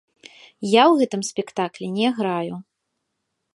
[0.81, 2.55] Я ў гэтым спектаклі не граю.